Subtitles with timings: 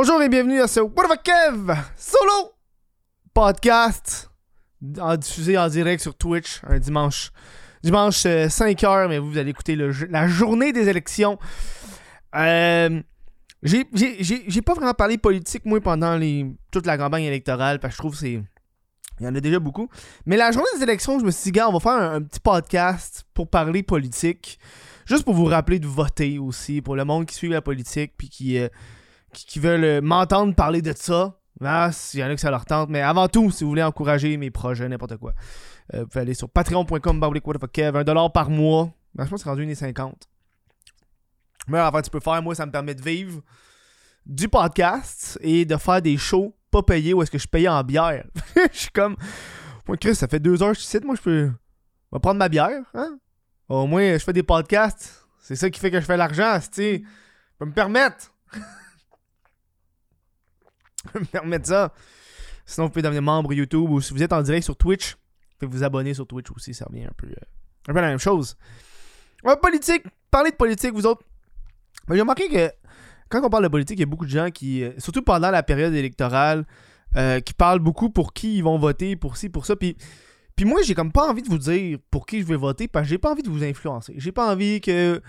[0.00, 2.52] Bonjour et bienvenue à ce What the Kev solo
[3.34, 4.30] podcast
[5.00, 7.32] en- diffusé en direct sur Twitch un dimanche
[7.82, 11.36] dimanche 5h mais vous, allez écouter le la journée des élections.
[12.36, 13.02] Euh,
[13.64, 16.16] j'ai- pas vraiment parlé politique moi pendant
[16.70, 18.40] toute la campagne électorale parce que je trouve c'est
[19.18, 19.88] il y en a déjà beaucoup.
[20.26, 22.22] Mais la journée des élections, je me suis dit, gars, on va faire un, un
[22.22, 24.60] petit podcast pour parler politique.
[25.06, 28.28] Juste pour vous rappeler de voter aussi, pour le monde qui suit la politique puis
[28.28, 28.68] qui, euh,
[29.32, 31.38] qui, veulent euh, m'entendre parler de ça.
[31.64, 32.88] Ah, s'il y en a que ça leur tente.
[32.88, 35.34] Mais avant tout, si vous voulez encourager mes projets, n'importe quoi,
[35.94, 37.20] euh, vous pouvez aller sur patreon.com,
[37.72, 38.90] kev 1$ par mois.
[39.14, 40.12] Ben, je pense que c'est rendu 1,50$.
[41.68, 43.42] Mais fait, tu peux faire, moi, ça me permet de vivre
[44.24, 47.82] du podcast et de faire des shows pas payés où est-ce que je paye en
[47.82, 48.26] bière.
[48.72, 49.16] je suis comme,
[49.86, 51.46] moi, Chris, ça fait deux heures que je suis moi, je peux.
[51.46, 53.18] Je vais prendre ma bière, hein?
[53.68, 55.26] Au moins, je fais des podcasts.
[55.40, 57.02] C'est ça qui fait que je fais l'argent, tu sais.
[57.02, 58.32] Je peux me permettre.
[61.20, 61.92] me permettre ça.
[62.66, 65.66] Sinon, vous pouvez devenir membre YouTube ou si vous êtes en direct sur Twitch, vous
[65.66, 68.18] pouvez vous abonner sur Twitch aussi, ça revient un peu, euh, un peu la même
[68.18, 68.56] chose.
[69.44, 71.22] Ouais, politique, parler de politique, vous autres.
[72.08, 72.70] Mais j'ai remarqué que
[73.28, 75.50] quand on parle de politique, il y a beaucoup de gens qui, euh, surtout pendant
[75.50, 76.66] la période électorale,
[77.16, 79.76] euh, qui parlent beaucoup pour qui ils vont voter, pour ci, pour ça.
[79.76, 79.96] Puis,
[80.56, 83.04] puis moi, j'ai comme pas envie de vous dire pour qui je vais voter parce
[83.04, 84.14] que j'ai pas envie de vous influencer.
[84.16, 85.22] J'ai pas envie que.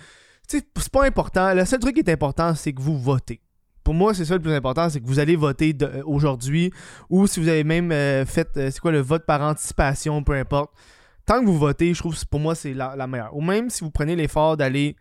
[0.48, 1.54] Tu sais, c'est pas important.
[1.54, 3.39] Le seul truc qui est important, c'est que vous votez.
[3.84, 6.72] Pour moi, c'est ça le plus important, c'est que vous allez voter euh, aujourd'hui
[7.10, 10.34] ou si vous avez même euh, fait, euh, c'est quoi, le vote par anticipation, peu
[10.34, 10.72] importe.
[11.26, 13.36] Tant que vous votez, je trouve que pour moi, c'est la, meilleure.
[13.36, 14.96] Ou même si vous prenez l'effort d'aller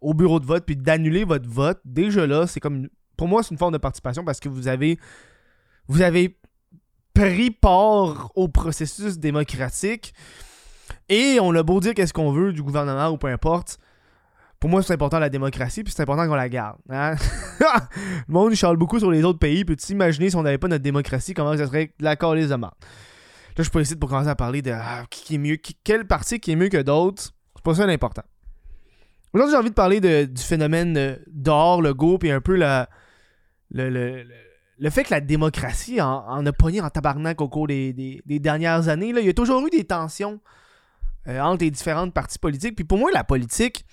[0.00, 2.88] au bureau de vote puis d'annuler votre vote, déjà là, c'est comme.
[3.16, 4.98] Pour moi, c'est une forme de participation parce que vous avez.
[5.86, 6.36] Vous avez
[7.14, 10.12] pris part au processus démocratique
[11.08, 13.78] et on a beau dire qu'est-ce qu'on veut du gouvernement ou peu importe.
[14.60, 16.78] Pour moi, c'est important la démocratie, puis c'est important qu'on la garde.
[16.90, 17.14] hein.
[17.60, 20.66] le monde, charle beaucoup sur les autres pays, puis tu imaginer si on n'avait pas
[20.68, 22.16] notre démocratie, comment ça serait la
[22.58, 22.74] marde?
[22.80, 25.76] Là, je suis pas ici pour commencer à parler de ah, qui est mieux, qui-
[25.84, 27.30] quel parti qui est mieux que d'autres.
[27.56, 28.22] C'est pas ça l'important.
[29.32, 32.84] Aujourd'hui, j'ai envie de parler du phénomène euh, d'or, le go, puis un peu le,
[33.70, 34.24] le, le-
[34.80, 38.22] le fait que la démocratie en, en a pogné en tabarnak au cours des, des-
[38.26, 39.12] des dernières années.
[39.12, 39.20] Là.
[39.20, 40.40] Il y a toujours eu des tensions
[41.26, 42.74] euh, entre les différentes parties politiques.
[42.76, 43.84] Puis pour moi, la politique,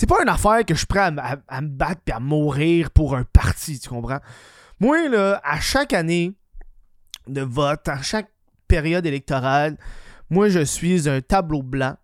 [0.00, 2.90] c'est pas une affaire que je suis prêt à, à- me battre puis à mourir
[2.90, 4.20] pour un parti, tu comprends?
[4.80, 6.32] Moi, là, à chaque année
[7.26, 8.30] de vote, à chaque
[8.66, 9.76] période électorale,
[10.30, 11.98] moi, je suis un tableau blanc.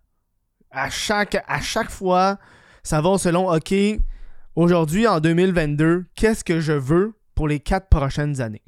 [0.69, 2.37] À chaque, à chaque fois,
[2.83, 3.73] ça va selon, OK,
[4.55, 8.61] aujourd'hui, en 2022, qu'est-ce que je veux pour les quatre prochaines années?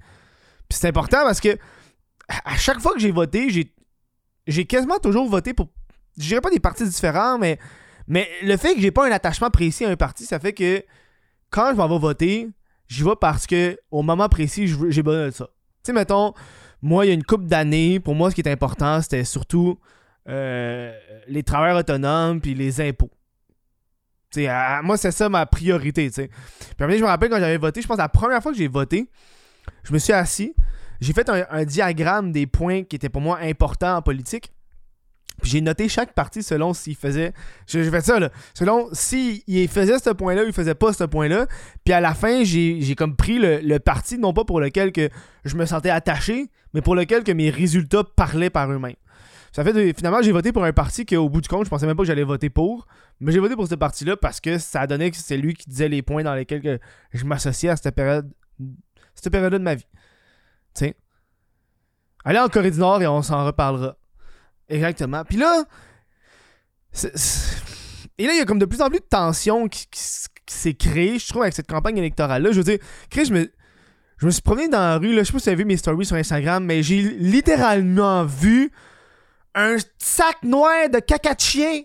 [0.68, 1.56] Puis c'est important parce que
[2.30, 3.72] à à chaque fois que j'ai voté, j'ai,
[4.48, 5.70] j'ai quasiment toujours voté pour,
[6.18, 7.60] je dirais pas des partis différents, mais,
[8.10, 10.84] mais le fait que j'ai pas un attachement précis à un parti, ça fait que
[11.50, 12.50] quand je m'en vais voter,
[12.88, 15.46] j'y vais parce que au moment précis, j'ai besoin de ça.
[15.46, 15.52] Tu
[15.84, 16.34] sais, mettons,
[16.82, 19.80] moi, il y a une couple d'années, pour moi, ce qui est important, c'était surtout
[20.28, 20.92] euh,
[21.28, 23.12] les travailleurs autonomes puis les impôts.
[24.32, 26.28] Tu sais, à- moi, c'est ça ma priorité, tu sais.
[26.28, 28.58] Puis après, je me rappelle quand j'avais voté, je pense que la première fois que
[28.58, 29.10] j'ai voté,
[29.84, 30.54] je me suis assis,
[31.02, 34.52] j'ai fait un diagramme des points qui étaient pour moi importants en politique.
[35.40, 37.34] Puis j'ai noté chaque parti selon s'il faisait.
[37.68, 38.30] J'ai j'ai fait ça, là.
[38.54, 41.48] Selon s'il faisait ce point-là ou il faisait pas ce point-là.
[41.84, 45.10] Puis à la fin, j'ai comme pris le, parti, non pas pour lequel que
[45.46, 48.96] je me sentais attaché, mais pour lequel que mes résultats parlaient par eux-mêmes.
[49.52, 51.96] Ça fait finalement, j'ai voté pour un parti qu'au bout du compte, je pensais même
[51.96, 52.86] pas que j'allais voter pour.
[53.20, 55.90] Mais j'ai voté pour ce parti-là parce que ça donnait que c'est lui qui disait
[55.90, 56.80] les points dans lesquels que
[57.14, 58.32] je m'associais à cette période
[59.16, 59.88] cette période de ma vie.
[60.74, 60.96] Sais.
[62.24, 63.98] Allez en Corée du Nord et on s'en reparlera.
[64.70, 65.24] Exactement.
[65.26, 65.64] Puis là,
[68.18, 70.28] et là, il y a comme de plus en plus de tensions qui, qui s-
[70.46, 72.52] qui s'est créée, je trouve, avec cette campagne électorale-là.
[72.52, 73.52] Je veux dire, Chris, je me,
[74.18, 75.66] je me suis promené dans la rue, là, je sais pas si vous avez vu
[75.66, 78.72] mes stories sur Instagram, mais j'ai littéralement vu
[79.56, 81.82] un sac noir de caca de chien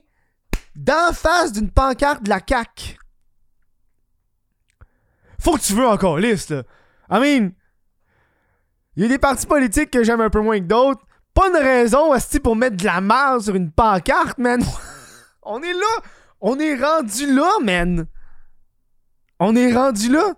[0.75, 2.97] d'en face d'une pancarte de la CAQ.
[5.41, 6.63] Faut que tu veux encore liste, là.
[7.11, 7.51] I mean,
[8.97, 11.04] il y a des partis politiques que j'aime un peu moins que d'autres.
[11.35, 14.63] Pas une raison, asti, pour mettre de la merde sur une pancarte, man.
[15.43, 16.03] On est là.
[16.41, 18.07] On est rendu là, man.
[19.41, 20.35] On est rendu là.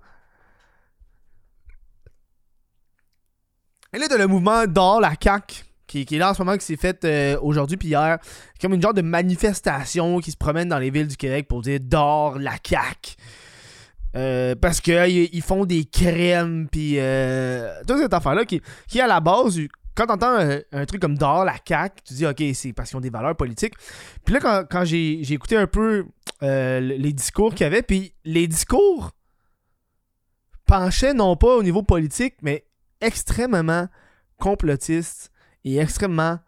[3.92, 6.56] Et là, t'as le mouvement d'or, la CAQ, qui, qui est là en ce moment,
[6.56, 8.18] qui s'est fait euh, aujourd'hui puis hier.
[8.60, 11.80] Comme une genre de manifestation qui se promène dans les villes du Québec pour dire
[11.80, 13.16] d'or, la CAQ.
[14.16, 19.06] Euh, parce qu'ils ils font des crèmes, puis euh, toute cette affaire-là qui, qui, à
[19.06, 19.58] la base,
[19.96, 22.98] quand t'entends un, un truc comme d'or, la CAQ, tu dis, OK, c'est parce qu'ils
[22.98, 23.74] ont des valeurs politiques.
[24.24, 26.06] Puis là, quand, j'ai écouté un peu
[26.42, 29.12] euh, les discours qu'il y avait, puis les discours
[30.66, 32.66] penchait non pas au niveau politique, mais
[33.00, 33.88] extrêmement
[34.38, 35.30] complotiste
[35.64, 36.38] et extrêmement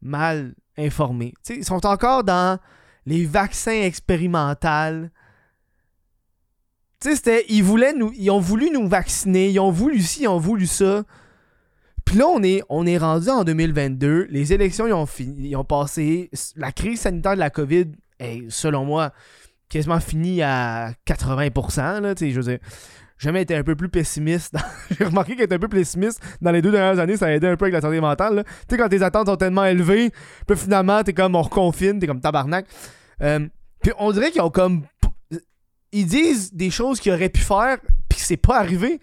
[0.00, 1.34] mal informés.
[1.48, 2.58] ils sont encore dans
[3.06, 5.08] les vaccins expérimentaux.
[7.00, 7.44] Tu sais, c'était.
[7.48, 8.12] Ils voulaient nous.
[8.14, 9.50] Ils ont voulu nous vacciner.
[9.50, 11.04] Ils ont voulu ci, ils ont voulu ça.
[12.04, 14.26] Puis là, on est, on est rendu en 2022.
[14.30, 16.30] Les élections, ils ont, fini, ils ont passé.
[16.56, 17.86] La crise sanitaire de la COVID
[18.18, 19.12] est, selon moi,
[19.68, 22.00] quasiment finie à 80%.
[22.00, 22.58] Là, je veux dire,
[23.18, 24.54] jamais été un peu plus pessimiste.
[24.98, 27.56] J'ai remarqué qu'être un peu pessimiste dans les deux dernières années, ça a aidé un
[27.56, 28.44] peu avec la santé mentale.
[28.46, 30.10] Tu sais, quand tes attentes sont tellement élevées,
[30.46, 32.66] puis finalement, t'es comme on reconfine, t'es comme tabarnak.
[33.22, 33.46] Euh,
[33.82, 34.82] puis on dirait qu'ils ont comme.
[35.92, 37.78] Ils disent des choses qu'ils auraient pu faire,
[38.08, 39.00] puis c'est pas arrivé.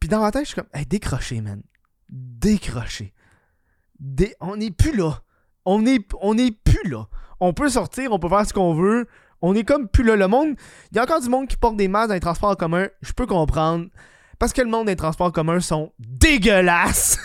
[0.00, 1.62] Puis dans ma tête, je suis comme, hey, décroché, man.
[2.08, 3.12] Décroché.
[4.40, 5.22] On n'est plus là.
[5.64, 7.08] On n'est on plus là.
[7.40, 9.06] On peut sortir, on peut faire ce qu'on veut.
[9.42, 10.16] On est comme plus là.
[10.16, 10.54] Le monde,
[10.90, 12.88] il y a encore du monde qui porte des masques dans les transports en commun.
[13.02, 13.86] Je peux comprendre.
[14.38, 17.18] Parce que le monde des transports en commun sont dégueulasses.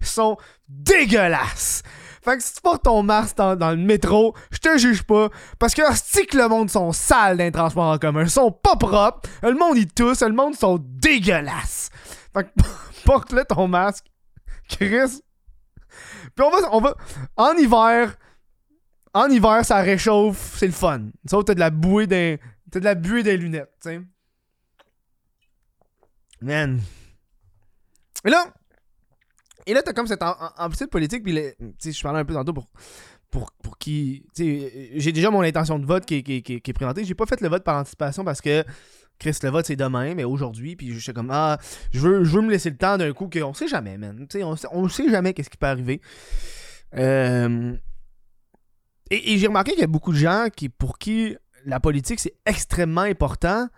[0.00, 0.36] Ils sont
[0.68, 1.82] dégueulasses.
[2.24, 5.28] Fait que si tu portes ton masque dans, le métro, je te juge pas.
[5.58, 8.22] Parce que si que le monde sont sales dans les transports en commun.
[8.22, 9.28] Ils sont pas propres.
[9.42, 10.22] Le monde y tousse.
[10.22, 11.90] Le monde sont dégueulasses.
[12.32, 12.48] Fait que
[13.04, 14.06] porte-le ton masque.
[14.68, 15.22] Chris.
[16.34, 16.96] Puis on va, on va.
[17.36, 18.16] En hiver,
[19.14, 21.10] en hiver, ça réchauffe, c'est le fun.
[21.28, 21.70] Sauf t'as de la.
[21.70, 24.00] T'as de la buée des lunettes, tu sais.
[26.40, 26.80] Man.
[28.24, 28.46] Et là.
[29.66, 31.34] Et là, t'as comme cette amplitude politique, puis
[31.84, 32.66] je parlais un peu tantôt pour,
[33.30, 34.26] pour, pour qui.
[34.36, 37.04] J'ai déjà mon intention de vote qui, est, qui, qui, présentée.
[37.04, 38.64] J'ai pas fait le vote par anticipation parce que
[39.22, 41.56] Chris, le vote c'est demain, mais aujourd'hui, puis je suis comme Ah,
[41.92, 44.26] je veux, je veux me laisser le temps d'un coup qu'on sait jamais, man.
[44.34, 46.00] on, on sait jamais qu'est-ce qui peut arriver.
[46.96, 47.76] Euh,
[49.10, 52.34] et, j'ai remarqué qu'il y a beaucoup de gens qui, pour qui la politique c'est
[52.44, 53.68] extrêmement important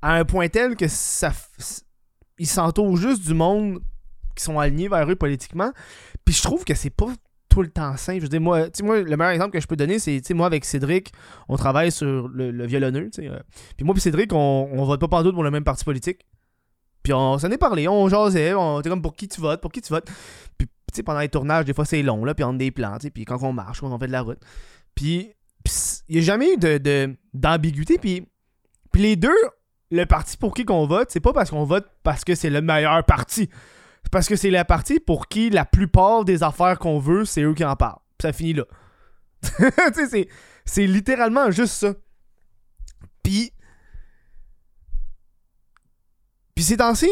[0.00, 1.32] à un point tel que ça
[2.38, 3.82] ils s'entourent juste du monde
[4.36, 5.72] qui sont alignés vers eux politiquement.
[6.24, 7.12] Puis je trouve que c'est pas
[7.54, 8.18] tout le temps simple.
[8.18, 10.64] Je veux dire, moi, moi, le meilleur exemple que je peux donner, c'est moi avec
[10.64, 11.12] Cédric,
[11.48, 13.10] on travaille sur le, violonneux.
[13.20, 13.38] Euh.
[13.76, 16.26] Puis moi et Cédric, on, on vote pas partout pour le même parti politique.
[17.04, 19.70] Puis on s'en est parlé, on jasait, on était comme pour qui tu votes, pour
[19.70, 20.08] qui tu votes.
[20.58, 20.68] Puis
[21.04, 23.42] pendant les tournages, des fois c'est long, là, puis on a des plans, puis quand
[23.42, 24.38] on marche, quand on fait de la route.
[24.94, 25.32] Puis
[26.08, 27.98] il n'y a jamais eu de, d'ambiguïté.
[27.98, 28.26] Puis,
[28.92, 29.36] puis les deux,
[29.90, 32.60] le parti pour qui qu'on vote, c'est pas parce qu'on vote parce que c'est le
[32.60, 33.48] meilleur parti.
[34.10, 37.54] Parce que c'est la partie pour qui la plupart des affaires qu'on veut, c'est eux
[37.54, 37.98] qui en parlent.
[38.18, 38.64] Puis ça finit là.
[40.10, 40.28] c'est,
[40.64, 41.94] c'est littéralement juste ça.
[43.22, 43.52] Puis.
[46.54, 47.10] Puis ces temps-ci,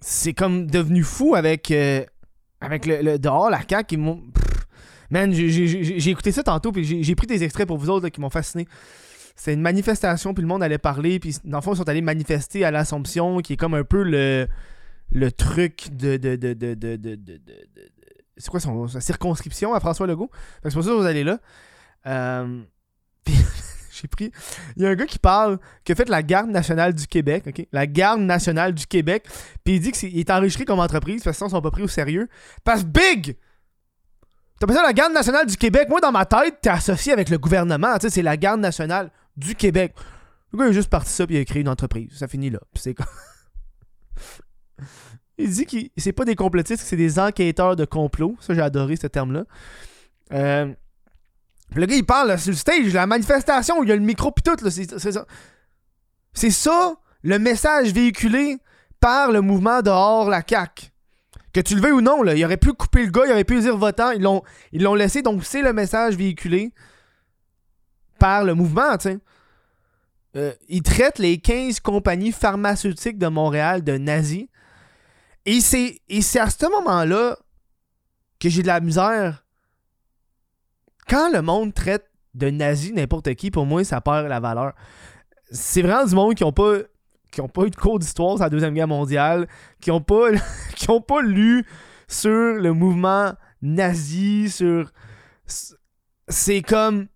[0.00, 2.04] c'est comme devenu fou avec, euh,
[2.60, 3.96] avec le, dehors, la CAQ.
[3.96, 3.96] Qui
[5.10, 8.30] Man, j'ai écouté ça tantôt, puis j'ai pris des extraits pour vous autres qui m'ont
[8.30, 8.66] fasciné.
[9.36, 12.00] C'est une manifestation, puis le monde allait parler, puis dans le fond, ils sont allés
[12.00, 14.48] manifester à l'Assomption, qui est comme un peu le,
[15.14, 16.16] le truc de.
[16.16, 17.18] de, de, de, de
[18.36, 20.30] c'est quoi son, sa circonscription à François Legault?
[20.62, 21.38] C'est pour ça que vous allez là.
[22.06, 22.62] Euh,
[23.26, 24.32] j'ai pris.
[24.76, 27.44] Il y a un gars qui parle, qui a fait la Garde nationale du Québec,
[27.46, 27.66] ok?
[27.72, 29.26] La Garde nationale du Québec.
[29.64, 31.82] Puis il dit qu'il est, enregistré comme entreprise, parce que sinon, ils sont pas pris
[31.82, 32.28] au sérieux.
[32.64, 33.36] Parce Big!
[34.58, 35.88] T'as pas ça la Garde nationale du Québec.
[35.88, 37.94] Moi, dans ma tête, t'es associé avec le gouvernement.
[37.94, 39.94] Tu sais, c'est la Garde nationale du Québec.
[40.52, 42.16] Le gars, il a juste parti ça, puis il a créé une entreprise.
[42.16, 42.60] Ça finit là.
[42.74, 42.96] c'est
[45.38, 48.36] il dit que c'est pas des complotistes, c'est des enquêteurs de complot.
[48.40, 49.44] Ça, j'ai adoré ce terme-là.
[50.32, 50.72] Euh,
[51.74, 54.42] le gars, il parle sur le stage, la manifestation, il y a le micro, puis
[54.42, 54.56] tout.
[54.70, 55.26] C'est ça.
[56.32, 58.58] C'est ça, le message véhiculé
[59.00, 60.90] par le mouvement dehors la CAQ.
[61.52, 63.44] Que tu le veux ou non, là, il aurait pu couper le gars, il aurait
[63.44, 66.72] pu dire votant, ils l'ont, laissé, donc c'est le message véhiculé
[68.18, 68.96] par le mouvement.
[70.36, 74.46] Euh, ils traitent les 15 compagnies pharmaceutiques de Montréal de nazis.
[75.46, 77.36] Et c'est, et c'est à ce moment-là
[78.40, 79.44] que j'ai de la misère.
[81.08, 84.72] Quand le monde traite de nazis n'importe qui, pour moi, ça perd la valeur.
[85.50, 86.78] C'est vraiment du monde qui n'ont pas
[87.34, 89.48] qui n'ont pas eu de cours d'histoire sur la Deuxième Guerre mondiale,
[89.80, 90.28] qui n'ont pas,
[90.76, 91.66] qui ont pas lu
[92.06, 94.90] sur le mouvement nazi, sur.
[96.28, 97.08] C'est comme.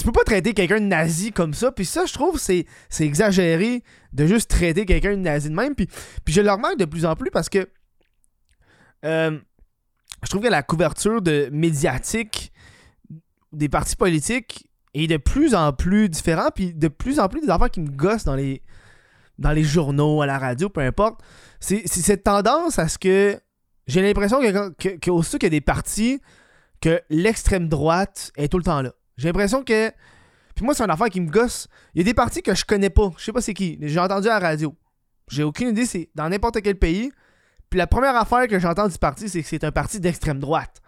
[0.00, 3.04] Tu peux pas traiter quelqu'un de nazi comme ça, puis ça, je trouve, c'est, c'est
[3.04, 5.88] exagéré de juste traiter quelqu'un de nazi de même, puis,
[6.24, 7.68] puis je le remarque de plus en plus parce que.
[9.04, 9.38] Euh,
[10.22, 12.50] je trouve que la couverture de médiatique
[13.52, 17.50] des partis politiques et de plus en plus différent, puis de plus en plus des
[17.50, 18.62] affaires qui me gossent dans les,
[19.38, 21.20] dans les journaux, à la radio, peu importe.
[21.60, 23.38] C'est cette tendance à ce que
[23.86, 26.22] j'ai l'impression que, que qu'il y a des partis,
[26.80, 28.92] que l'extrême droite est tout le temps là.
[29.20, 29.90] J'ai l'impression que.
[30.54, 31.68] Puis moi, c'est une affaire qui me gosse.
[31.94, 33.10] Il y a des partis que je connais pas.
[33.18, 33.78] Je sais pas c'est qui.
[33.82, 34.74] J'ai entendu à la radio.
[35.28, 37.12] J'ai aucune idée, c'est dans n'importe quel pays.
[37.68, 40.80] Puis la première affaire que j'entends du parti, c'est que c'est un parti d'extrême droite.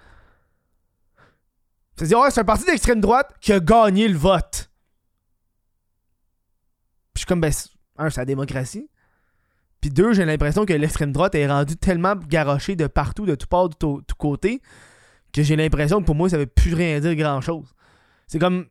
[1.95, 4.71] C'est-à-dire, ouais, c'est un parti d'extrême droite qui a gagné le vote.
[7.13, 7.53] Puis je suis comme, ben,
[7.99, 8.89] un, c'est la démocratie.
[9.83, 13.47] Puis deux, j'ai l'impression que l'extrême droite est rendue tellement garochée de partout, de tout
[13.47, 14.63] part, de tout, côté,
[15.35, 17.75] que j'ai l'impression que pour moi, ça veut plus rien dire grand-chose.
[18.27, 18.67] C'est comme.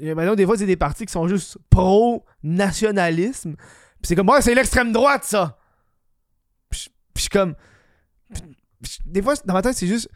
[0.00, 3.56] Maintenant, des fois, c'est des partis qui sont juste pro-nationalisme.
[3.56, 5.58] Puis c'est comme, ouais, c'est l'extrême droite, ça.
[6.70, 7.54] Puis je suis comme.
[9.04, 10.08] des fois, dans ma tête, c'est juste.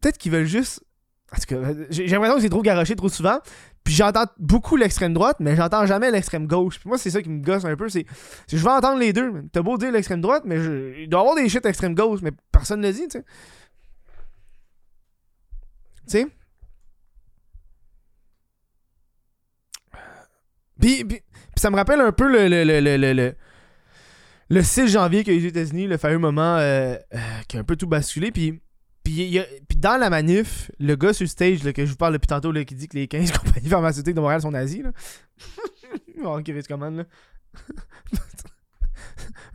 [0.00, 0.82] Peut-être qu'ils veulent juste.
[1.30, 3.40] Parce que j'ai l'impression que c'est trop garoché trop souvent.
[3.82, 6.78] Puis j'entends beaucoup l'extrême droite, mais j'entends jamais l'extrême gauche.
[6.78, 7.88] Puis moi, c'est ça qui me gosse un peu.
[7.88, 8.06] C'est
[8.48, 9.44] je veux entendre les deux.
[9.52, 10.56] T'as beau dire l'extrême droite, mais
[11.02, 13.24] il doit y avoir des shit extrême gauche, mais personne ne le dit, tu sais.
[16.06, 16.26] Tu sais?
[20.86, 21.20] Puis, puis,
[21.56, 23.34] ça me rappelle un peu le, le, le, le,
[24.48, 27.56] le 6 janvier qu'il y a eu aux États-Unis, le fameux moment euh, euh, qui
[27.56, 28.30] a un peu tout basculé.
[28.30, 28.62] Puis,
[29.02, 29.42] puis,
[29.78, 32.64] dans la manif, le gars sur le stage que je vous parle depuis tantôt, là,
[32.64, 34.82] qui dit que les 15 compagnies pharmaceutiques de Montréal sont nazies.
[34.82, 34.92] Là.
[36.24, 37.04] oh, là.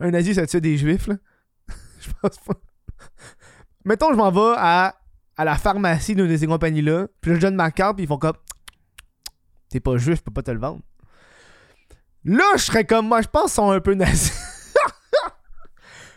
[0.00, 1.16] un nazi, ça tue des juifs, là.
[1.98, 2.60] je pense pas.
[3.86, 5.00] Mettons, je m'en vais à,
[5.38, 8.18] à la pharmacie d'une de ces compagnies-là, puis je donne ma carte, puis ils font
[8.18, 8.36] comme
[9.70, 10.82] T'es pas juif, je peux pas te le vendre.
[12.24, 14.32] Là, je serais comme moi, je pense qu'ils sont un peu nazis.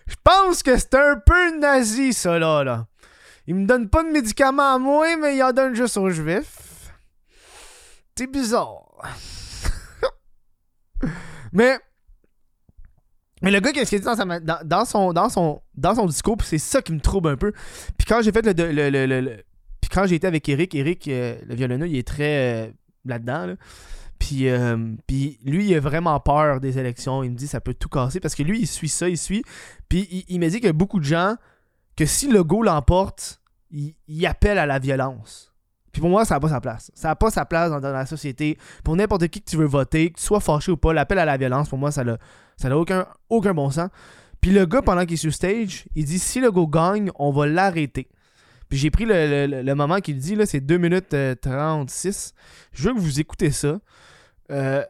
[0.07, 2.85] Je pense que c'est un peu nazi, ça, là, là.
[3.47, 6.91] Il me donne pas de médicaments à moi, mais il en donne juste aux juifs.
[8.15, 8.85] C'est bizarre.
[11.51, 11.77] mais.
[13.41, 16.57] Mais le gars, qu'est-ce qu'il dit dans, dans, son, dans, son, dans son discours, c'est
[16.57, 17.51] ça qui me trouble un peu.
[17.97, 18.89] Puis quand j'ai fait le.
[18.89, 19.43] le, le,
[19.81, 22.71] puis quand j'ai été avec Eric, Eric, euh, le violonneux, il est très euh,
[23.05, 23.45] là-dedans.
[23.47, 23.55] Là.
[24.25, 27.21] Puis, euh, puis lui, il a vraiment peur des élections.
[27.21, 29.43] Il me dit ça peut tout casser parce que lui, il suit ça, il suit.
[29.87, 31.35] Puis il, m'a dit qu'il y a beaucoup de gens
[31.95, 33.39] que si le go l'emporte,
[33.69, 35.53] il, appelle à la violence.
[35.91, 36.91] Puis pour moi, ça n'a pas sa place.
[36.95, 38.57] Ça n'a pas sa place dans, la société.
[38.83, 41.25] Pour n'importe qui que tu veux voter, que tu sois fâché ou pas, l'appel à
[41.25, 42.17] la violence, pour moi, ça n'a
[42.75, 43.91] aucun, aucun bon sens.
[44.41, 47.31] Puis le gars, pendant qu'il est sur stage, il dit si le go gagne, on
[47.31, 48.07] va l'arrêter.
[48.69, 52.33] Puis j'ai pris le, moment qu'il dit, là, c'est 2 minutes 36.
[52.35, 52.41] Euh,
[52.73, 53.77] Je veux que vous écoutez ça.
[54.51, 54.83] Euh,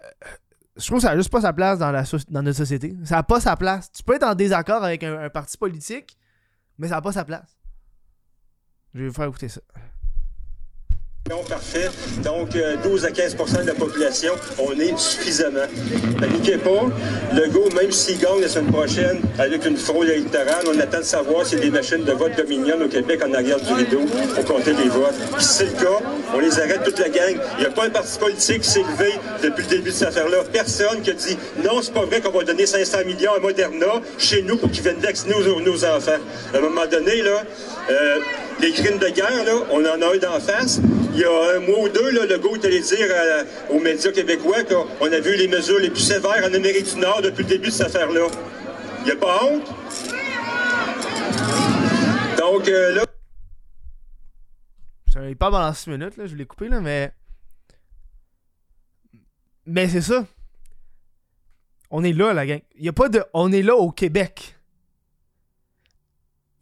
[0.75, 2.95] je trouve que ça n'a juste pas sa place dans, la dans notre société.
[3.03, 3.91] Ça n'a pas sa place.
[3.91, 6.17] Tu peux être en désaccord avec un parti politique,
[6.77, 7.57] mais ça n'a pas sa place.
[8.93, 9.61] Je vais vous faire écouter ça.
[11.27, 11.89] Parfait.
[12.23, 12.49] Donc,
[12.83, 15.65] 12 euh, à 15% de la population, on est suffisamment.
[16.19, 16.83] Paniquez pas.
[17.33, 21.03] Le go, même s'il gagne la semaine prochaine avec une fraude électorale, on attend de
[21.03, 24.01] savoir s'il y a des machines de vote dominion au Québec en arrière du rideau
[24.35, 25.15] pour compter les votes.
[25.39, 25.97] Si c'est le cas,
[26.31, 27.35] on les arrête toute la gang.
[27.57, 30.09] Il n'y a pas un parti politique qui s'est levé depuis le début de cette
[30.09, 30.43] affaire-là.
[30.53, 33.99] Personne qui a dit non, c'est pas vrai qu'on va donner 500 millions à Moderna
[34.19, 36.21] chez nous pour qu'ils viennent vacciner nos, nos enfants.
[36.53, 37.43] À un moment donné, là,
[37.89, 38.19] euh,
[38.61, 40.79] les crimes de guerre, là, on en a eu d'en face.
[41.15, 43.07] Il y a un mois ou deux, là, le goût est allé dire
[43.69, 47.21] aux médias québécois qu'on a vu les mesures les plus sévères en Amérique du Nord
[47.21, 48.27] depuis le début de cette affaire-là.
[48.99, 49.67] Il n'y a pas honte?
[52.37, 53.05] Donc euh, là.
[55.27, 57.11] Il parle pendant 6 minutes, là, je l'ai coupé, là, mais.
[59.65, 60.25] Mais c'est ça.
[61.89, 62.59] On est là, la gang.
[62.77, 63.23] Il y a pas de.
[63.33, 64.55] On est là au Québec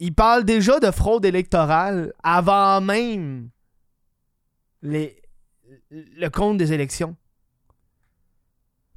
[0.00, 3.48] il parle déjà de fraude électorale avant même
[4.84, 5.20] les,
[5.90, 7.16] le compte des élections.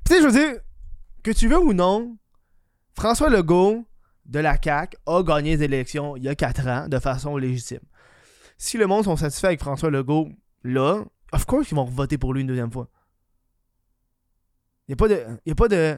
[0.06, 0.60] Tu sais, je veux dire,
[1.24, 2.18] que tu veux ou non,
[2.94, 3.86] François Legault
[4.26, 7.80] de la CAQ a gagné les élections il y a 4 ans de façon légitime.
[8.58, 10.30] Si le monde sont satisfaits avec François Legault,
[10.64, 12.90] là, of course ils vont voter pour lui une deuxième fois.
[14.88, 15.26] Il n'y a pas de.
[15.50, 15.98] A pas de.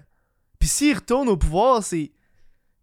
[0.59, 2.11] Puis s'il retourne au pouvoir, c'est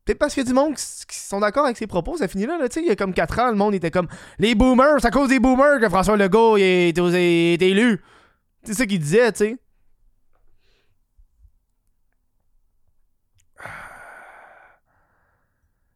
[0.07, 2.47] Peut-être parce qu'il y a du monde qui, sont d'accord avec ses propos, ça finit
[2.47, 2.59] là.
[2.59, 4.07] là tu sais, il y a comme 4 ans, le monde était comme
[4.39, 8.01] Les boomers, c'est à cause des boomers que François Legault est, est, élu.
[8.63, 9.57] C'est ça qu'il disait, tu sais.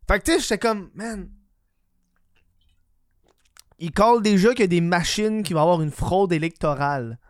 [0.09, 1.31] Fait que tu sais, j'étais comme, man.
[3.79, 7.21] Il colle déjà qu'il y a des machines qui vont avoir une fraude électorale.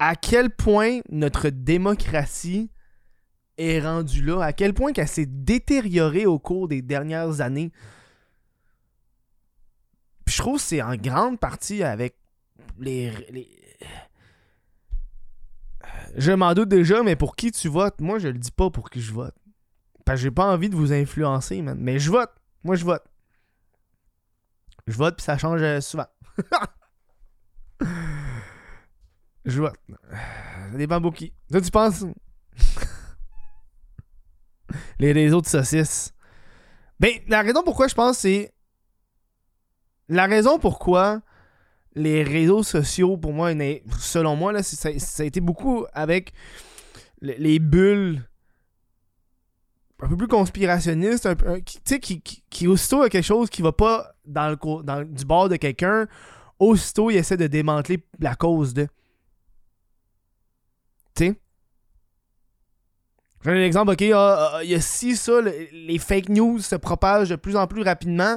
[0.00, 2.72] À quel point notre démocratie
[3.58, 7.72] est rendue là, à quel point qu'elle s'est détériorée au cours des dernières années.
[10.24, 12.16] Puis je trouve que c'est en grande partie avec
[12.78, 13.12] les,
[16.16, 18.90] Je m'en doute déjà, mais pour qui tu votes Moi, je le dis pas pour
[18.90, 19.34] qui je vote.
[20.04, 21.78] Parce que j'ai pas envie de vous influencer, man.
[21.78, 22.30] Mais je vote.
[22.64, 23.04] Moi, je vote.
[24.86, 26.06] Je vote, puis ça change euh, souvent.
[29.44, 29.72] Je vois.
[30.10, 31.32] Ça dépend beaucoup qui.
[31.50, 32.04] Toi, tu penses?
[34.98, 36.12] Les réseaux de saucisses.
[36.98, 38.52] Ben, la raison pourquoi je pense, c'est.
[40.08, 41.22] La raison pourquoi
[41.94, 43.52] les réseaux sociaux, pour moi,
[43.98, 46.32] selon moi, là, ça, a été beaucoup avec
[47.20, 48.22] les bulles
[50.02, 51.36] un peu plus conspirationniste, un,
[51.84, 55.48] sais, qui, qui, qui, aussitôt quelque chose qui va pas dans le dans, du bord
[55.48, 56.06] de quelqu'un,
[56.58, 58.86] aussitôt il essaie de démanteler la cause de.
[61.14, 61.40] Tu sais?
[63.42, 66.76] J'ai un exemple, ok, ah, ah, il y a si ça, les fake news se
[66.76, 68.36] propagent de plus en plus rapidement.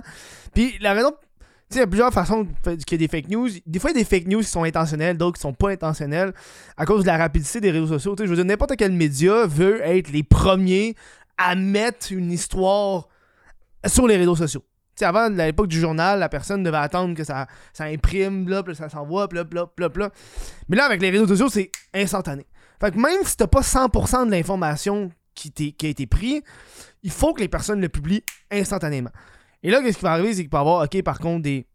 [0.54, 2.48] Puis la raison, tu sais, il y a plusieurs façons
[2.86, 3.50] qu'il y a des fake news.
[3.66, 5.72] Des fois, il y a des fake news qui sont intentionnelles, d'autres qui sont pas
[5.72, 6.34] intentionnelles
[6.78, 8.16] à cause de la rapidité des réseaux sociaux.
[8.16, 10.96] Tu sais, je veux dire, n'importe quel média veut être les premiers
[11.38, 13.10] à mettre une histoire
[13.86, 14.64] sur les réseaux sociaux.
[14.96, 18.64] sais, avant, à l'époque du journal, la personne devait attendre que ça, ça imprime, là,
[18.64, 20.12] puis ça s'envoie, bla, bla, bla, bla.
[20.70, 22.46] Mais là, avec les réseaux sociaux, c'est instantané.
[22.84, 26.42] Fait que même si t'as pas 100% de l'information qui, qui a été prise,
[27.02, 29.12] il faut que les personnes le publient instantanément.
[29.62, 31.66] Et là, qu'est-ce qui va arriver, c'est qu'il peut y avoir, ok, par contre, des,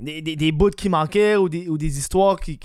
[0.00, 2.58] des, des, bouts qui manquaient ou des, ou des histoires qui,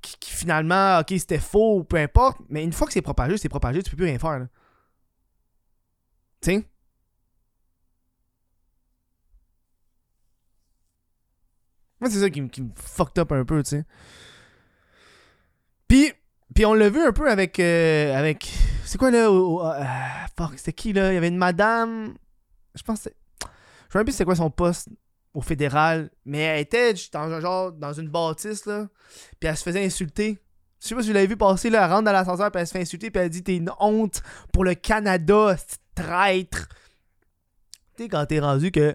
[0.00, 2.38] qui, finalement, ok, c'était faux ou peu importe.
[2.48, 4.40] Mais une fois que c'est propagé, c'est propagé, tu peux plus rien faire.
[4.40, 4.48] Là.
[6.40, 6.64] Tu
[12.00, 13.84] Moi, c'est ça qui me fucked up un peu, tu sais.
[15.86, 16.12] Puis,
[16.54, 17.58] puis on l'a vu un peu avec.
[17.60, 18.50] Euh, avec
[18.84, 19.84] c'est quoi là euh,
[20.36, 21.12] Fuck, c'était qui là?
[21.12, 22.14] Il y avait une madame.
[22.74, 23.46] Je pense que Je
[23.92, 24.88] sais même plus c'était quoi son poste
[25.34, 26.10] au fédéral.
[26.24, 28.88] Mais elle était dans genre dans une bâtisse là.
[29.40, 30.38] Puis elle se faisait insulter.
[30.80, 31.84] Je sais pas si vous l'avez vu passer là.
[31.84, 33.10] Elle rentre dans l'ascenseur puis elle se fait insulter.
[33.10, 35.56] Puis elle dit T'es une honte pour le Canada,
[35.94, 36.68] traître.
[37.96, 38.94] Tu sais, quand t'es rendu que.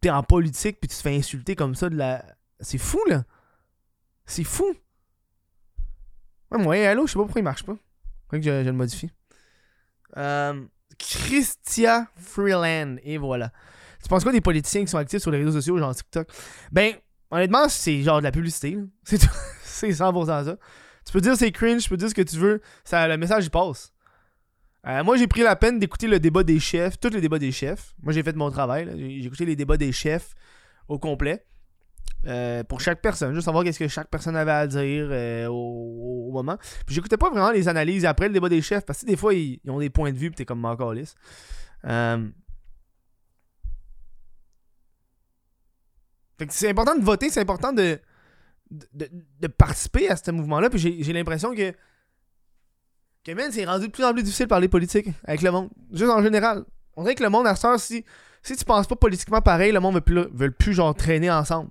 [0.00, 2.24] T'es en politique puis tu te fais insulter comme ça de la.
[2.60, 3.24] C'est fou là.
[4.26, 4.74] C'est fou.
[6.50, 7.76] Ouais, moi, allô, je sais pas pourquoi il marche pas.
[8.30, 9.10] Faut que je, le modifie.
[10.16, 10.64] Euh,
[10.98, 12.96] Christia Freeland.
[13.02, 13.52] Et voilà.
[14.02, 16.28] Tu penses quoi des politiciens qui sont actifs sur les réseaux sociaux, genre TikTok?
[16.72, 16.94] Ben,
[17.30, 18.78] honnêtement, c'est genre de la publicité.
[19.04, 19.20] C'est,
[19.62, 20.56] c'est 100% ça.
[21.06, 22.60] Tu peux dire c'est cringe, tu peux dire ce que tu veux.
[22.84, 23.92] Ça, le message, il passe.
[24.86, 27.52] Euh, moi, j'ai pris la peine d'écouter le débat des chefs, tous les débats des
[27.52, 27.94] chefs.
[28.02, 28.90] Moi, j'ai fait mon travail.
[28.96, 30.34] J'ai écouté les débats des chefs
[30.88, 31.44] au complet.
[32.26, 36.30] Euh, pour chaque personne, juste savoir qu'est-ce que chaque personne avait à dire euh, au,
[36.32, 36.58] moment.
[36.86, 39.34] Puis j'écoutais pas vraiment les analyses après le débat des chefs, parce que des fois,
[39.34, 41.14] ils, ont des points de vue, puis t'es comme encore lisse.
[41.86, 42.28] Euh...
[46.48, 47.98] c'est important de voter, c'est important de,
[48.70, 51.72] de, participer à ce mouvement-là, puis j'ai l'impression que
[53.24, 55.68] que c'est rendu de plus en plus difficile de parler politique avec le monde.
[55.92, 56.64] Juste en général.
[56.96, 58.02] On dirait que le monde, à ce
[58.42, 61.70] si tu penses pas politiquement pareil, le monde veut plus, veut plus genre traîner ensemble.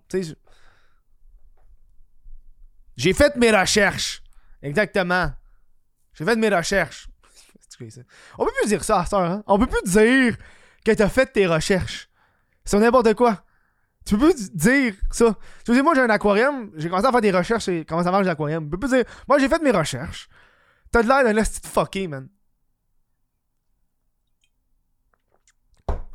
[2.96, 4.22] J'ai fait mes recherches.
[4.62, 5.32] Exactement.
[6.14, 7.08] J'ai fait mes recherches.
[8.38, 9.44] On peut plus dire ça à hein?
[9.48, 10.36] On peut plus dire
[10.86, 12.10] que t'as fait tes recherches.
[12.66, 13.44] C'est n'importe quoi.
[14.06, 15.38] Tu peux dire ça.
[15.66, 18.12] Tu sais, moi j'ai un aquarium, j'ai commencé à faire des recherches sur comment ça
[18.12, 18.66] marche l'aquarium.
[18.66, 20.28] Tu peux plus dire, moi j'ai fait mes recherches.
[20.92, 22.28] T'as de l'air d'un petit fucké, man.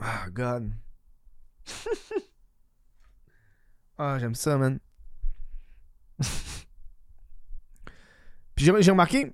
[0.07, 0.71] Ah, God.
[3.99, 4.79] ah, j'aime ça, man.
[8.55, 9.33] puis j'ai remarqué.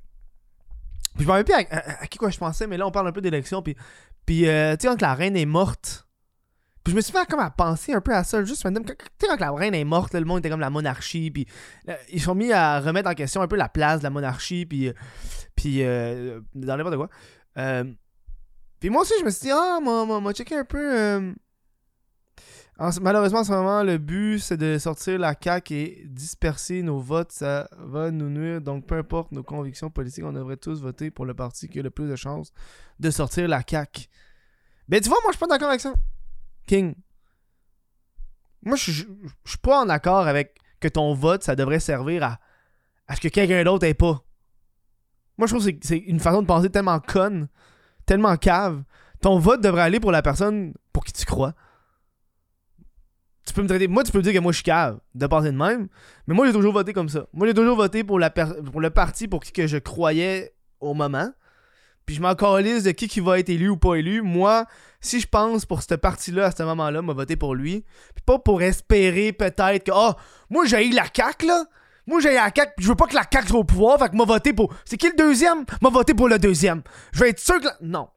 [1.17, 3.13] Puis je m'en rappelle plus à, qui quoi je pensais, mais là on parle un
[3.13, 3.63] peu d'élection.
[3.63, 3.77] Puis,
[4.25, 6.07] puis euh, tu sais, quand la reine est morte.
[6.85, 8.45] Puis je me suis fait comme à penser un peu à ça.
[8.45, 11.33] Juste, tu sais, quand la reine est morte, le monde était comme la monarchie.
[11.33, 11.47] Puis
[12.11, 14.67] ils sont mis à remettre en question un peu la place de la monarchie.
[14.67, 14.93] Puis, euh,
[15.57, 17.11] puis euh, dans n'importe quoi.
[17.59, 17.93] Euh,
[18.81, 20.99] puis moi aussi, je me suis dit, ah, m'a checké un peu.
[20.99, 21.33] Euh,
[23.01, 27.31] malheureusement, en ce moment, le but, c'est de sortir la CAQ et disperser nos votes.
[27.31, 28.63] Ça va nous nuire.
[28.63, 31.83] Donc, peu importe nos convictions politiques, on devrait tous voter pour le parti qui a
[31.83, 32.53] le plus de chances
[32.99, 34.07] de sortir la CAQ.
[34.89, 35.93] Ben, tu vois, moi, je suis pas d'accord avec ça.
[36.67, 36.95] King.
[38.63, 42.41] Moi, je suis pas en accord avec que ton vote, ça devrait servir à,
[43.07, 44.25] à ce que quelqu'un d'autre ait pas.
[45.37, 47.49] Moi, je trouve que c'est une façon de penser tellement conne
[48.11, 48.83] tellement cave.
[49.23, 51.55] Ton vote devrait aller pour la personne pour qui tu crois.
[53.47, 53.87] Tu peux me traiter.
[53.87, 55.87] Moi, tu peux me dire que moi je suis cave de penser de même.
[56.27, 57.27] Mais moi, j'ai toujours voté comme ça.
[57.33, 60.93] Moi, j'ai toujours voté pour, la pour le parti pour qui que je croyais au
[60.93, 61.31] moment.
[62.05, 64.23] Puis je m'en calisse de qui qui va être élu ou pas élu.
[64.23, 64.67] Moi,
[65.01, 67.85] si je pense pour ce parti-là à ce moment-là, m'a voté pour lui.
[68.17, 70.15] Puis pas pour espérer peut-être que, oh,
[70.49, 71.65] moi j'ai eu la cac là.
[72.11, 74.17] Moi, j'ai la CAQ, je veux pas que la CAQ soit au pouvoir, fait que
[74.17, 74.75] m'a voté pour.
[74.85, 75.65] C'est qui le deuxième?
[75.81, 76.83] M'a voté pour le deuxième.
[77.13, 77.69] Je vais être sûr que.
[77.81, 78.09] Non.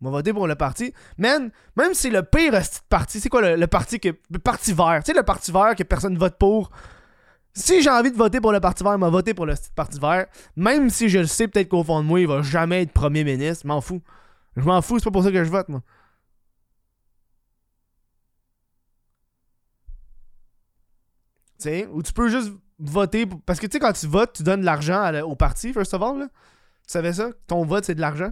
[0.00, 0.92] M'a voté pour le parti.
[1.18, 4.08] Man, même si c'est le pire parti, c'est quoi le, parti que.
[4.28, 5.02] Le parti vert?
[5.04, 6.70] Tu sais, le parti vert que personne vote pour.
[7.54, 10.26] Si j'ai envie de voter pour le Parti vert, m'a voté pour le Parti vert.
[10.56, 13.22] Même si je le sais peut-être qu'au fond de moi, il va jamais être premier
[13.22, 13.68] ministre.
[13.68, 14.02] M'en fous.
[14.56, 15.82] Je m'en fous, c'est pas pour ça que je vote, moi.
[21.58, 23.26] Tu sais, ou tu peux juste voter.
[23.46, 26.02] Parce que tu sais, quand tu votes, tu donnes de l'argent au parti, first of
[26.02, 26.18] all.
[26.18, 26.28] Là.
[26.28, 27.30] Tu savais ça?
[27.46, 28.30] Ton vote, c'est de l'argent.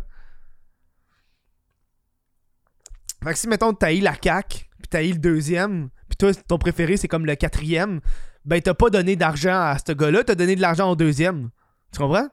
[3.22, 6.34] Fait que si, mettons, t'as eu la CAQ, puis t'as eu le deuxième, puis toi,
[6.34, 8.00] ton préféré, c'est comme le quatrième,
[8.44, 11.50] ben t'as pas donné d'argent à ce gars-là, t'as donné de l'argent au deuxième.
[11.92, 12.28] Tu comprends?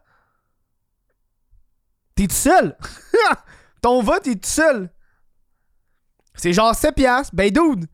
[2.16, 2.78] T'es tout seul!
[3.82, 4.92] ton vote, t'es tout seul!
[6.36, 7.34] C'est genre 7 piastres.
[7.36, 7.88] Ben, dude!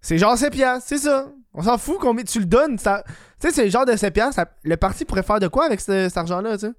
[0.00, 1.32] C'est genre 7 piastres, c'est ça.
[1.54, 2.78] On s'en fout combien tu le donnes.
[2.78, 3.12] ça- Tu
[3.48, 4.40] sais, c'est le genre de 7 piastres.
[4.62, 6.72] Le parti pourrait faire de quoi avec ce- cet argent-là, tu sais?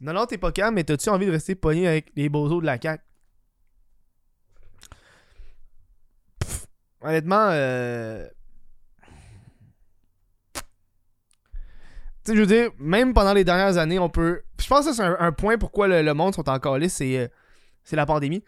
[0.00, 2.66] Non, non, t'es pas calme, mais t'as-tu envie de rester pogné avec les bozos de
[2.66, 3.02] la CAQ?
[7.02, 8.26] Honnêtement, euh...
[12.24, 14.42] Tu sais, je veux dire, même pendant les dernières années, on peut...
[14.58, 17.28] Je pense que c'est un, point pourquoi le, monde sont encore là, c'est euh,
[17.82, 18.42] c'est la pandémie.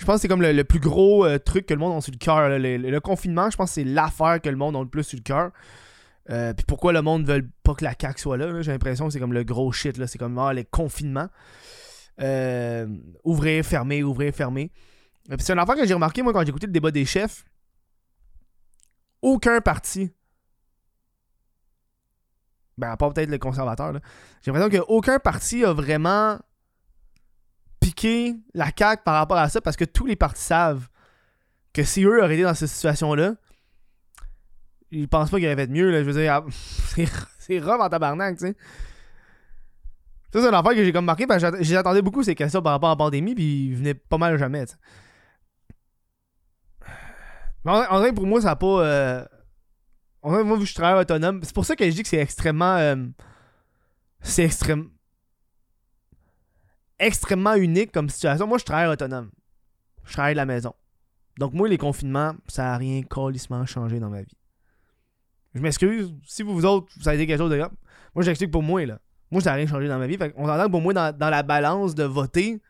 [0.00, 2.00] Je pense que c'est comme le, le plus gros euh, truc que le monde a
[2.00, 2.48] sur le cœur.
[2.48, 5.22] Le, confinement, je pense que c'est l'affaire que le monde a le plus sur le
[5.22, 5.50] cœur.
[6.30, 9.12] Euh, Puis pourquoi le monde veut pas que la CAQ soit là, j'ai l'impression que
[9.12, 9.98] c'est comme le gros shit.
[9.98, 10.06] là.
[10.06, 11.28] C'est comme ah, les confinements.
[12.18, 12.86] Euh,
[13.24, 14.72] ouvrir, fermer, ouvrir, fermer.
[15.38, 17.44] C'est une affaire que j'ai remarqué, moi, quand j'ai écouté le débat des chefs.
[19.20, 20.10] Aucun parti.
[22.78, 24.00] Ben, à part peut-être le conservateur, là.
[24.40, 26.38] J'ai l'impression qu'aucun parti a vraiment
[27.80, 30.88] piqué la CAQ par rapport à ça parce que tous les partis savent
[31.72, 33.34] que si eux auraient été dans cette situation-là,
[34.90, 35.90] ils pensent pas qu'il aurait fait mieux.
[35.90, 36.00] Là.
[36.02, 36.44] Je veux dire, ah,
[37.38, 38.56] c'est rough en tabarnak, tu sais.
[40.32, 42.62] Ça, c'est une affaire que j'ai comme marqué parce que j'att- j'attendais beaucoup ces questions
[42.62, 44.78] par rapport à la pandémie, puis ils venaient pas mal jamais, tu sais.
[47.64, 48.66] Mais en, vrai, pour moi, ça n'a pas.
[48.84, 49.24] euh,
[50.22, 52.08] En vrai, moi, vu que je travaille autonome, c'est pour ça que je dis que
[52.08, 52.76] c'est extrêmement.
[52.76, 52.96] euh,
[54.22, 54.88] C'est extrêmement
[57.00, 58.46] extrêmement unique comme situation.
[58.46, 59.30] Moi, je travaille autonome.
[60.04, 60.74] Je travaille de la maison.
[61.38, 64.36] Donc, moi, les confinements, ça n'a rien colissement changé dans ma vie.
[65.54, 66.14] Je m'excuse.
[66.24, 67.72] Si vous, vous autres, ça a été quelque chose de grave.
[68.14, 69.00] Moi, j'explique pour moi, là.
[69.30, 70.18] Moi, ça n'a rien changé dans ma vie.
[70.36, 72.60] On entend que pour moi, dans, dans la balance de voter,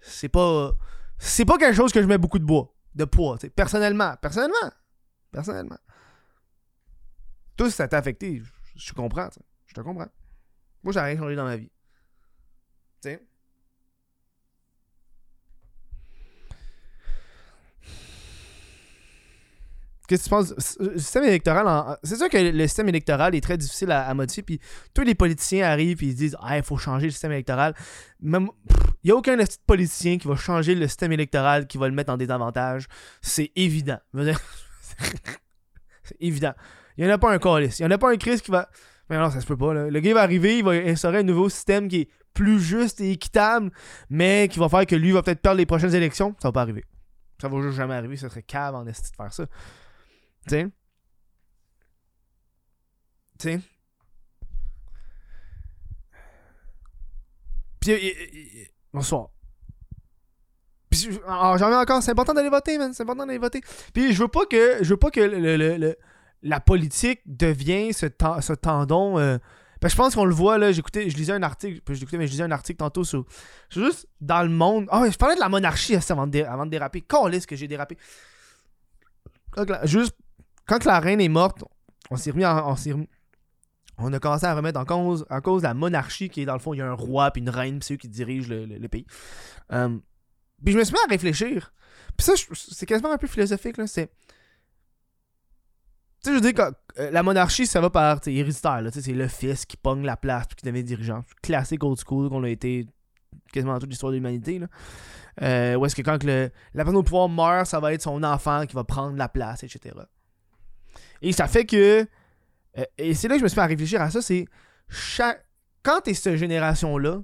[0.00, 0.72] c'est pas.
[1.18, 2.74] C'est pas quelque chose que je mets beaucoup de bois.
[2.94, 3.36] De poids.
[3.54, 4.14] Personnellement.
[4.20, 4.72] Personnellement.
[5.30, 5.78] Personnellement.
[7.56, 8.42] Tout ça t'a affecté.
[8.74, 9.28] Je, comprends.
[9.66, 10.08] Je te comprends.
[10.82, 11.70] Moi, ça n'a rien changé dans ma vie.
[13.00, 13.20] Sais.
[20.08, 20.76] Qu'est-ce que tu penses?
[20.80, 24.42] Le système électoral, en- c'est sûr que le système électoral est très difficile à, modifier.
[24.42, 24.60] Puis
[24.92, 27.74] tous les politiciens arrivent et ils disent Ah, il faut changer le système électoral.
[28.20, 28.48] Même,
[29.04, 29.36] il n'y a aucun
[29.68, 32.86] politicien qui va changer le système électoral, qui va le mettre en désavantage.
[33.22, 33.98] C'est évident.
[36.02, 36.54] C'est évident.
[36.96, 37.78] Il n'y en a pas un calice.
[37.78, 38.68] Il n'y en a pas un Chris qui va.
[39.10, 39.74] Mais non, ça se peut pas.
[39.74, 39.90] Là.
[39.90, 43.10] Le gars va arriver, il va instaurer un nouveau système qui est plus juste et
[43.10, 43.72] équitable,
[44.08, 46.34] mais qui va faire que lui va peut-être perdre les prochaines élections.
[46.40, 46.84] Ça va pas arriver.
[47.42, 48.16] Ça va juste jamais arriver.
[48.16, 49.46] Ça serait cave en esti de faire ça.
[49.46, 50.68] Tu sais?
[53.38, 53.60] Tu sais?
[57.80, 59.30] Puis, euh, euh, bonsoir.
[61.26, 62.92] Alors, j'en reviens encore, c'est important d'aller voter, man.
[62.92, 63.62] C'est important d'aller voter.
[63.94, 65.96] Puis, je veux pas que, je veux pas que le-
[66.42, 69.18] la politique devienne ce, ten- ce tendon.
[69.18, 69.38] euh,
[69.80, 70.72] que je pense qu'on le voit, là.
[70.72, 73.24] J'écoutais, je lisais un article, j'écoutais, mais je lisais un article tantôt sur.
[73.70, 74.86] juste dans le monde.
[74.90, 77.00] Ah, ouais, je parlais de la monarchie hein, avant de, dé- avant de déraper.
[77.00, 77.96] Calisse que j'ai dérapé.
[79.52, 80.14] Quand la- juste,
[80.66, 81.64] quand la reine est morte,
[82.10, 83.06] on s'est remis en- on
[84.02, 86.58] on a commencé à remettre en cause, en cause la monarchie qui est dans le
[86.58, 88.88] fond, il y a un roi puis une reine, puis c'est eux qui dirigent le,
[88.88, 89.04] pays.
[89.72, 89.98] Euh,
[90.64, 91.72] puis je me suis mis à réfléchir.
[92.16, 93.86] Puis ça, je- c'est quasiment un peu philosophique, là.
[93.86, 94.10] C'est.
[96.22, 99.64] Tu sais, je veux dire, euh, la monarchie, ça va par héréditaire, c'est le fils
[99.64, 101.24] qui pogne la place puis qui devient dirigeant.
[101.42, 102.86] Classique old school qu'on a été
[103.52, 104.60] quasiment dans toute l'histoire de l'humanité.
[105.40, 108.22] Euh, où est-ce que quand le- la personne au pouvoir meurt, ça va être son
[108.22, 109.96] enfant qui va prendre la place, etc.
[111.22, 112.06] Et ça fait que.
[112.78, 114.46] euh, et c'est là que je me suis fait à réfléchir à ça, c'est.
[114.88, 115.46] Chaque,
[115.82, 117.22] quand t'es cette génération-là,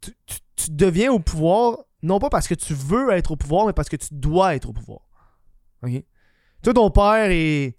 [0.00, 0.12] tu,
[0.70, 3.96] deviens au pouvoir, non pas parce que tu veux être au pouvoir, mais parce que
[3.96, 5.00] tu dois être au pouvoir.
[5.82, 6.02] Ok?
[6.62, 7.76] Toi, ton père est.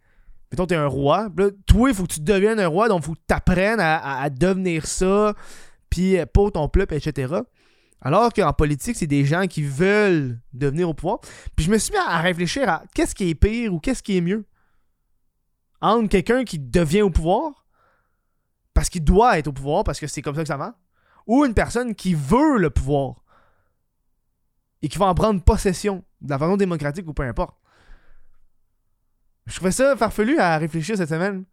[0.51, 1.29] Mettons, t'es un roi.
[1.65, 3.97] toi, il faut que tu deviennes un roi, donc il faut que tu apprennes à,
[3.97, 5.33] à- à devenir ça,
[5.89, 7.35] puis euh, pour ton peuple, etc.
[8.01, 11.19] Alors qu'en politique, c'est des gens qui veulent devenir au pouvoir.
[11.55, 14.17] Puis je me suis mis à réfléchir à qu'est-ce qui est pire ou qu'est-ce qui
[14.17, 14.45] est mieux.
[15.79, 17.65] Entre quelqu'un qui devient au pouvoir,
[18.73, 20.75] parce qu'il doit être au pouvoir, parce que c'est comme ça que ça va,
[21.27, 23.23] ou une personne qui veut le pouvoir
[24.81, 27.55] et qui va en prendre possession de la façon démocratique ou peu importe.
[29.51, 31.43] Je trouvais ça farfelu à réfléchir cette semaine.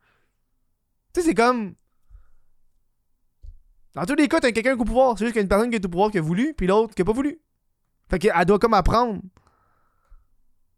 [1.12, 1.74] Tu sais, c'est comme.
[3.94, 5.18] Dans tous les cas, t'as quelqu'un qui a pouvoir.
[5.18, 6.66] C'est juste qu'il y a une personne qui est au pouvoir qui a voulu, puis
[6.68, 7.40] l'autre qui a pas voulu.
[8.08, 9.20] Fait qu'elle doit comme apprendre.
[9.22, 9.28] Tu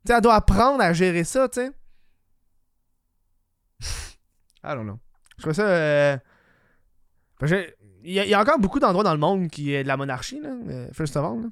[0.07, 1.71] sais, elle doit apprendre à gérer ça, tu sais.
[4.65, 4.99] I don't know.
[5.37, 5.67] Je trouve ça.
[5.69, 6.17] euh,
[7.43, 7.67] a-
[8.03, 10.49] il y a encore beaucoup d'endroits dans le monde qui est de la monarchie, là.
[10.69, 11.49] euh, First of all, là.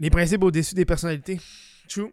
[0.00, 1.40] Les principes au-dessus des personnalités.
[1.88, 2.12] True.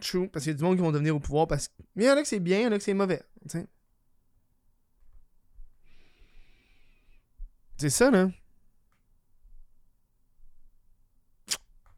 [0.00, 0.28] True.
[0.28, 1.74] Parce qu'il y a du monde qui vont devenir au pouvoir parce que.
[1.96, 3.22] Mais il y en a que c'est bien, il y en a que c'est mauvais.
[3.42, 3.66] tu sais.
[7.76, 8.28] C'est ça, là.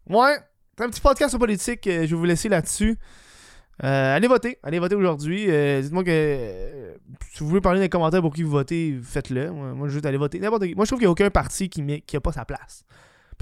[0.08, 0.36] Ouais.
[0.76, 1.86] C'est un petit podcast sur politique.
[1.86, 2.98] euh, je vais vous laisser là-dessus.
[3.84, 4.58] Euh, allez voter.
[4.62, 5.46] Allez voter aujourd'hui.
[5.50, 6.94] Euh, Dites-moi que
[7.32, 9.50] si vous voulez parler dans les commentaires pour qui vous votez, faites-le.
[9.50, 10.38] Moi, moi, juste aller voter.
[10.38, 10.74] N'importe qui.
[10.74, 12.84] Moi, je trouve qu'il n'y a aucun parti qui n'a qui a pas sa place.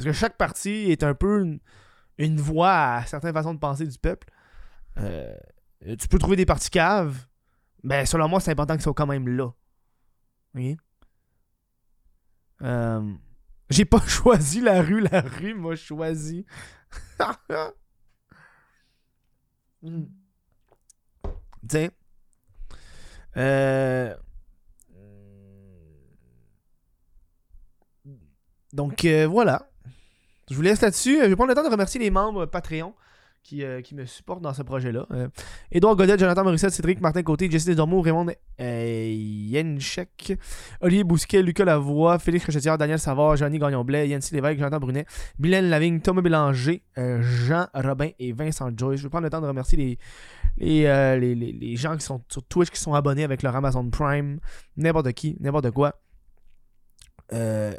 [0.01, 1.61] Parce que chaque parti est un peu une,
[2.17, 4.29] une voix à certaines façons de penser du peuple.
[4.97, 5.37] Euh,
[5.99, 7.27] tu peux trouver des partis caves.
[7.83, 9.53] Mais selon moi, c'est important qu'ils soient quand même là.
[10.55, 10.63] Ok?
[12.63, 13.13] Euh,
[13.69, 16.47] J'ai pas choisi la rue, la rue m'a choisi.
[19.83, 20.05] Hmm.
[21.67, 21.89] Tiens.
[23.39, 24.15] Euh...
[28.75, 29.70] Donc euh, voilà.
[30.51, 31.21] Je vous laisse là-dessus.
[31.23, 32.93] Je vais prendre le temps de remercier les membres Patreon
[33.43, 35.07] qui, euh, me supportent dans ce projet-là.
[35.13, 35.29] Euh,
[35.73, 38.27] Édouard Godet, Jonathan Morissette, Cédric Martin Côté, Jesse Desormeaux, Raymond
[38.61, 40.39] euh, Yenchek,
[40.81, 45.07] Olivier Bousquet, Lucas Lavoie, Félix Rochetière, Daniel Savard, Johnny Gagnon-Blais, Yancy Lévesque, Jonathan Brunet,
[45.39, 48.99] Mylène Lavigne, Thomas Bélanger, euh, Jean Robin et Vincent Joyce.
[48.99, 49.99] Je vais prendre le temps de remercier
[50.59, 54.39] les, euh, gens qui sont sur Twitch, qui sont abonnés avec leur Amazon Prime,
[54.77, 55.95] n'importe qui, n'importe quoi.
[57.33, 57.73] Euh,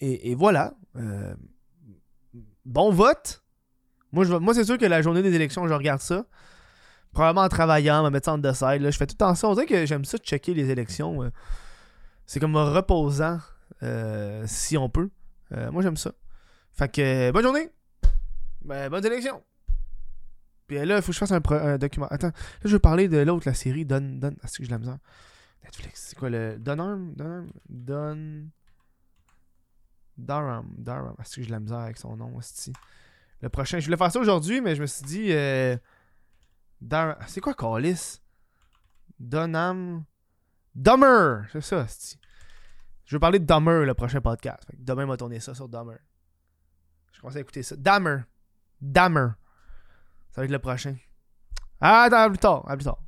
[0.00, 0.74] et voilà.
[2.64, 3.42] Bon vote.
[4.12, 6.24] Moi, je moi c'est sûr que la journée des élections, je regarde ça.
[7.12, 8.82] Probablement en travaillant, me mettre ça en side.
[8.82, 8.90] Là.
[8.90, 9.48] Je fais tout temps ça.
[9.48, 11.22] On dirait que j'aime ça checker les élections.
[11.22, 11.30] euh.
[12.26, 13.38] C'est comme reposant,
[13.82, 15.10] euh, si on peut.
[15.52, 16.12] Euh, moi, j'aime ça.
[16.72, 17.70] Fait que, bonne journée.
[18.64, 19.42] Ben, bonne élection.
[20.66, 22.06] Puis là, il faut que je fasse un, document.
[22.10, 22.32] Attends, là,
[22.64, 24.00] je veux parler de l'autre, la série Don.
[24.00, 24.34] Don.
[24.42, 24.98] Ah, c'est que j'ai de la misère.
[25.62, 26.56] Netflix, c'est quoi le.
[26.58, 28.48] Dunham Dunham Don.
[30.16, 30.74] Durham.
[30.78, 31.14] Durham.
[31.24, 32.72] C'est que j'ai de la misère avec son nom, hostie?
[33.40, 33.78] Le prochain.
[33.78, 35.32] Je voulais faire ça aujourd'hui, mais je me suis dit.
[35.32, 35.76] Euh...
[37.26, 38.20] C'est quoi Callis
[39.18, 40.04] Dunham.
[40.74, 42.18] Dummer C'est ça, hostie.
[43.04, 44.64] Je vais parler de Dummer le prochain podcast.
[44.78, 45.96] Demain, on va tourner ça sur Dummer.
[47.12, 47.76] Je commence à écouter ça.
[47.76, 48.22] Dummer.
[48.80, 49.30] Dummer.
[50.30, 50.96] Ça va être le prochain.
[51.80, 52.68] Ah, à plus tard.
[52.68, 53.03] À plus tard.